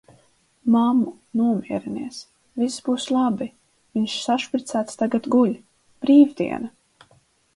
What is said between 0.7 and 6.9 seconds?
Mammu, nomierinies, viss būs labi, viņš sašpricēts tagad guļ. Brīvdiena.